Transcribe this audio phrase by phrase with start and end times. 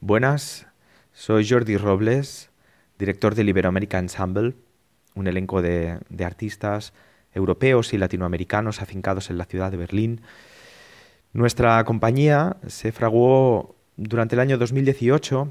[0.00, 0.66] Buenas,
[1.14, 2.50] soy Jordi Robles,
[2.98, 4.54] director del Iberoamerica Ensemble,
[5.14, 6.92] un elenco de, de, artistas
[7.32, 10.20] europeos y latinoamericanos afincados en la ciudad de Berlín.
[11.32, 15.50] Nuestra compañía se fraguó durante el año 2018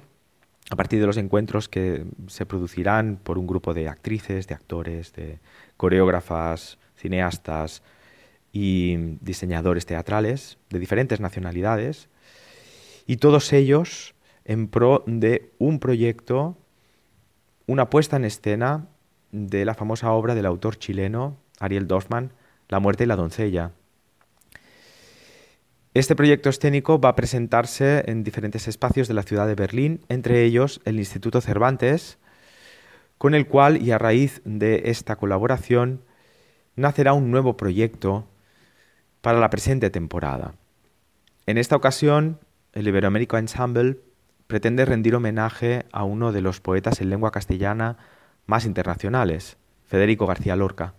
[0.69, 5.11] a partir de los encuentros que se producirán por un grupo de actrices, de actores,
[5.13, 5.39] de
[5.75, 7.81] coreógrafas, cineastas
[8.53, 12.09] y diseñadores teatrales de diferentes nacionalidades,
[13.07, 14.14] y todos ellos
[14.45, 16.57] en pro de un proyecto,
[17.67, 18.87] una puesta en escena
[19.31, 22.31] de la famosa obra del autor chileno Ariel Dorfman,
[22.67, 23.71] La muerte y la doncella.
[25.93, 30.43] Este proyecto escénico va a presentarse en diferentes espacios de la ciudad de Berlín, entre
[30.43, 32.17] ellos el Instituto Cervantes,
[33.17, 36.01] con el cual y a raíz de esta colaboración
[36.75, 38.27] nacerá un nuevo proyecto
[39.21, 40.55] para la presente temporada.
[41.45, 42.39] En esta ocasión,
[42.73, 43.99] el Iberoamérico Ensemble
[44.47, 47.97] pretende rendir homenaje a uno de los poetas en lengua castellana
[48.45, 50.93] más internacionales, Federico García Lorca.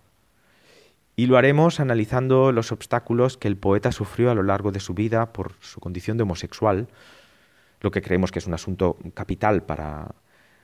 [1.15, 4.95] Y lo haremos analizando los obstáculos que el poeta sufrió a lo largo de su
[4.95, 6.89] vida por su condición de homosexual,
[7.81, 10.15] lo que creemos que es un asunto capital para,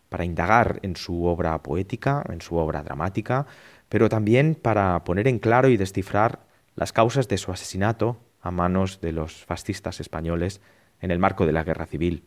[0.08, 3.46] para indagar en su obra poética, en su obra dramática,
[3.88, 6.40] pero también para poner en claro y descifrar
[6.74, 10.60] las causas de su asesinato a manos de los fascistas españoles
[11.00, 12.24] en el marco de la Guerra Civil.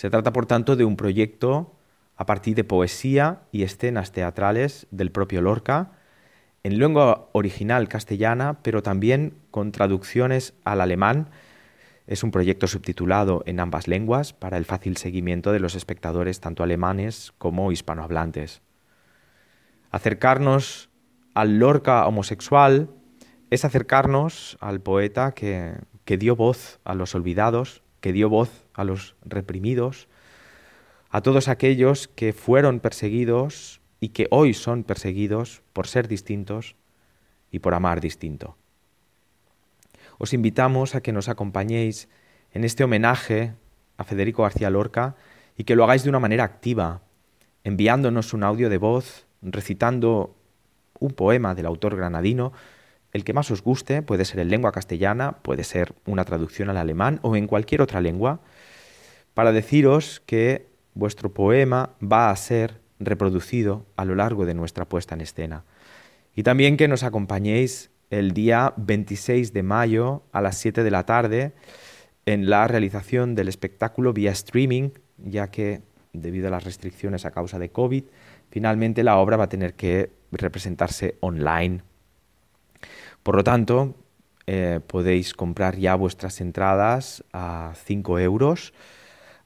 [0.00, 1.76] Se trata, por tanto, de un proyecto
[2.16, 5.92] a partir de poesía y escenas teatrales del propio Lorca,
[6.62, 11.28] en lengua original castellana, pero también con traducciones al alemán.
[12.06, 16.62] Es un proyecto subtitulado en ambas lenguas para el fácil seguimiento de los espectadores tanto
[16.62, 18.62] alemanes como hispanohablantes.
[19.90, 20.88] Acercarnos
[21.34, 22.88] al Lorca homosexual
[23.50, 25.74] es acercarnos al poeta que,
[26.06, 30.08] que dio voz a los olvidados, que dio voz a los reprimidos,
[31.10, 36.76] a todos aquellos que fueron perseguidos y que hoy son perseguidos por ser distintos
[37.50, 38.56] y por amar distinto.
[40.18, 42.08] Os invitamos a que nos acompañéis
[42.52, 43.54] en este homenaje
[43.96, 45.16] a Federico García Lorca
[45.56, 47.02] y que lo hagáis de una manera activa,
[47.64, 50.36] enviándonos un audio de voz, recitando
[50.98, 52.52] un poema del autor granadino,
[53.12, 56.76] el que más os guste, puede ser en lengua castellana, puede ser una traducción al
[56.76, 58.40] alemán o en cualquier otra lengua,
[59.34, 65.14] para deciros que vuestro poema va a ser reproducido a lo largo de nuestra puesta
[65.14, 65.64] en escena.
[66.34, 71.06] Y también que nos acompañéis el día 26 de mayo a las 7 de la
[71.06, 71.52] tarde
[72.26, 75.82] en la realización del espectáculo vía streaming, ya que
[76.12, 78.04] debido a las restricciones a causa de COVID,
[78.50, 81.82] finalmente la obra va a tener que representarse online.
[83.30, 83.94] Por lo tanto,
[84.48, 88.74] eh, podéis comprar ya vuestras entradas a 5 euros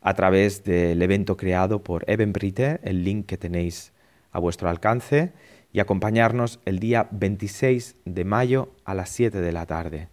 [0.00, 3.92] a través del evento creado por Eventbrite, el link que tenéis
[4.32, 5.34] a vuestro alcance,
[5.70, 10.08] y acompañarnos el día 26 de mayo a las 7 de la tarde.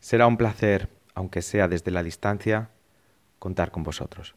[0.00, 2.70] Será un placer, aunque sea desde la distancia,
[3.38, 4.34] contar con vosotros.